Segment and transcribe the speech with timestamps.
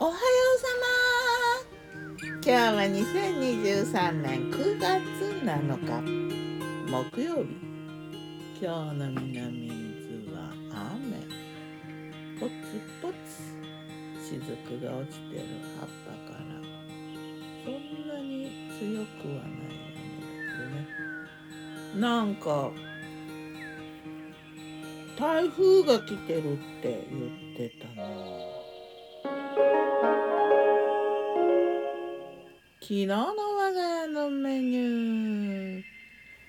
[0.00, 0.68] おはようさ
[2.22, 2.30] ま。
[2.34, 5.02] 今日は2023年9月
[5.42, 6.86] 7日。
[6.88, 7.48] 木曜日。
[8.62, 9.70] 今日の南伊
[10.22, 10.54] 豆は
[11.02, 11.18] 雨。
[12.38, 12.54] ポツ
[13.02, 13.58] ポツ
[14.22, 15.42] 雫が落ちてる
[15.80, 16.46] 葉っぱから。
[17.64, 17.74] そん
[18.06, 20.86] なに強くはない雨だけどね。
[21.96, 22.70] なんか
[25.18, 28.57] 台風が来てるって言ってたの。
[32.88, 35.82] 昨日の我が家のメニュー。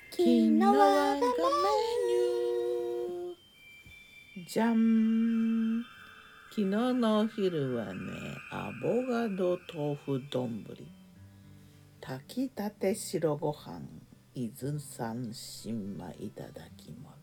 [0.09, 4.47] 昨日我がメメニュー。
[4.47, 5.83] じゃん
[6.49, 7.99] 昨日のお昼はね
[8.53, 10.63] アボガド豆腐丼
[11.99, 13.81] 炊きたて白ご飯
[14.33, 17.15] 伊豆産新米いただき物、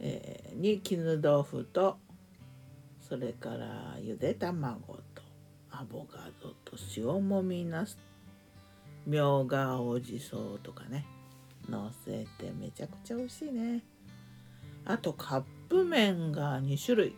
[0.00, 1.98] えーに絹豆腐と
[3.00, 5.07] それからゆで卵と
[5.80, 7.96] アボカドと塩もみなす。
[9.06, 11.06] みょうが青じそとかね。
[11.70, 13.84] のせてめちゃくちゃ美味しいね。
[14.84, 17.14] あとカップ麺が2種類。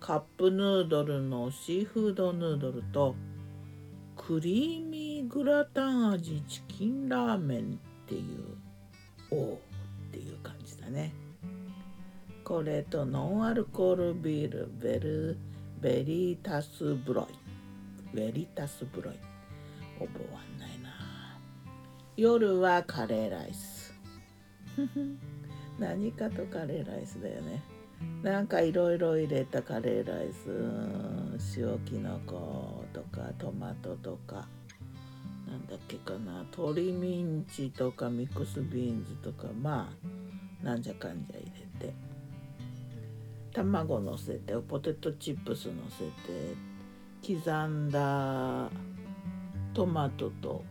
[0.00, 3.14] カップヌードルのシーフードヌードルと
[4.16, 8.56] クリーミーグラタン味チキンラーメンっていう
[9.30, 9.60] おお
[10.08, 11.12] っていう感じだね。
[12.42, 15.36] これとノンアルコールビールベル
[15.82, 17.45] ベリータスブロイ。
[18.16, 19.14] ベリタスブロイ
[19.98, 21.38] 覚わんないな。
[22.16, 23.92] 夜はカレーライス。
[25.78, 27.62] 何かとカレーライスだよね。
[28.22, 31.60] なんかいろいろ入れたカレーライス。
[31.60, 34.48] 塩きのことかトマトとか。
[35.46, 36.38] なんだっけかな。
[36.44, 39.48] 鶏ミンチとかミックスビーンズとか。
[39.52, 39.92] ま
[40.62, 41.94] あなんじゃかんじゃ入れて。
[43.52, 46.75] 卵のせてポテトチップスのせて。
[47.26, 48.70] 刻んだ
[49.74, 50.64] トマトと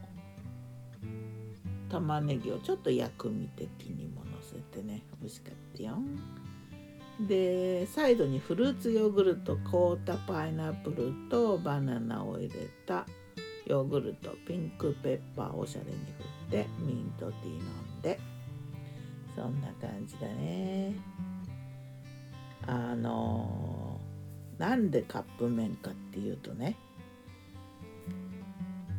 [1.89, 5.03] 玉ねぎをちょっと薬味的にものせてね。
[5.19, 5.97] 美味しかったよ。
[7.27, 12.53] でサイドにフルーツヨーグルト凍ったパイナップルとバナナを入れ
[12.85, 13.05] た
[13.65, 16.01] ヨーグルトピンクペッパーをおしゃれに振
[16.47, 17.59] ってミントティー飲
[17.99, 18.19] んで。
[19.35, 20.93] そんな感じだね。
[22.65, 23.64] あの
[24.57, 26.75] なんでカップ麺かっていうとね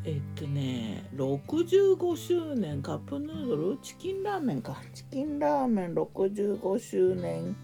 [0.04, 3.78] えっとね65周年カップヌードル？
[3.82, 7.56] チキンラーメンかチキンラーメン65周年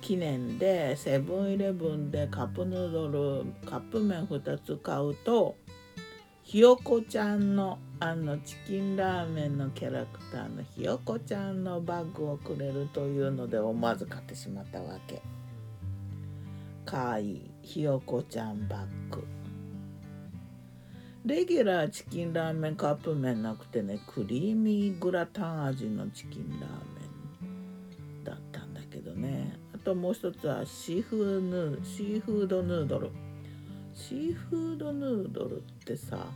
[0.00, 5.56] 記念でセブンイレブンでカップヌードルカップ麺2つ買うと
[6.42, 15.22] ひよこちゃんのあのチキンラーメンのキャラクターのひよこちゃんのバッグをくれるというので思わず買ってしまったわけ。
[16.84, 19.24] かわいいひよこちゃんバッグ。
[21.24, 26.66] レギュラーチキンラーメンカップ麺なくてねクリーミーグラタン味のチキンラーメ
[27.46, 29.56] ンだったんだけどね。
[29.72, 33.10] あともう一つはシーフーヌシーフードヌードル。
[33.94, 36.26] シーフードヌードルってさ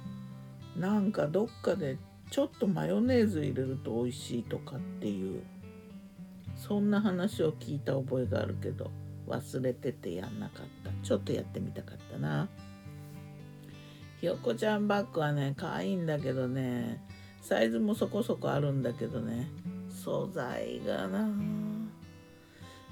[0.76, 1.98] なんかどっかで
[2.30, 5.42] ちょっとマヨネーズ入れると美味しいとかっていう
[6.54, 8.90] そんな話を聞いた覚えがあるけど。
[9.26, 10.90] 忘れててやんなかった。
[11.06, 12.48] ちょっとやってみたかったな。
[14.20, 17.02] ひよこちゃんバッグはね可愛いんだけどね。
[17.42, 19.48] サイズもそこそこあるんだけどね。
[19.90, 21.28] 素材がな。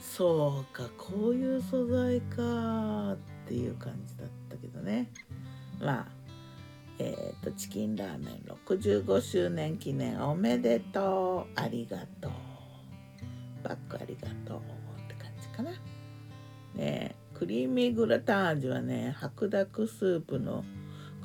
[0.00, 3.16] そうかこういう素材かっ
[3.48, 5.10] ていう感じだったけどね。
[5.80, 6.06] まあ
[6.98, 11.60] えっ、ー、とチキンラーメン65周年記念おめでとう。
[11.60, 12.32] ありがとう。
[13.62, 15.70] バッグありがとうって感じかな。
[16.74, 20.64] ねクリーミーグラタン味はね白濁スープの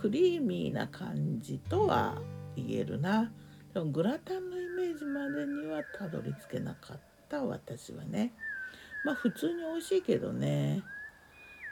[0.02, 2.22] クリーミーな感じとは
[2.56, 3.32] 言えるな。
[3.74, 7.00] でもグラタンのイメージまでにはたどり着けなかっ
[7.30, 8.34] た私はね。
[9.06, 10.82] まあ普通に美味しいけどね。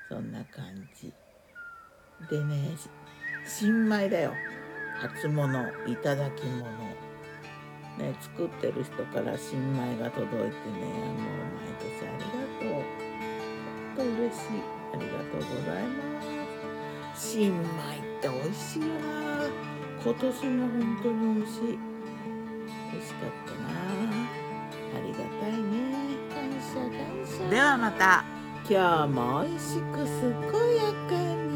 [0.10, 1.14] そんな感じ。
[2.30, 2.72] でね
[3.46, 4.34] 新米だよ。
[5.00, 6.64] 初物いただき物。
[7.98, 10.52] ね作ってる人から新米が届いてねもう
[11.56, 13.07] 毎年ありがとう。
[13.98, 14.62] と嬉しい。
[14.94, 16.22] ありがとうございま
[17.16, 17.20] す。
[17.34, 19.50] 新米って美味しいよな
[20.06, 21.62] 今年も本当に美味しい
[22.92, 23.66] 美味しかったな。
[24.94, 25.76] ありがたいね。
[26.30, 27.50] 感謝感謝。
[27.50, 28.24] ではまた。
[28.70, 30.06] 今日も美味しく健
[30.76, 31.48] やかに。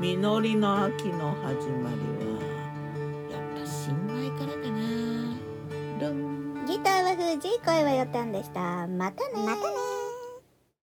[0.00, 2.32] 実りの秋の始まりは
[3.30, 4.80] やっぱ新米からかな。
[6.66, 8.86] ギターは藤井声はよったんでした。
[8.88, 9.46] またね。
[9.46, 9.91] またね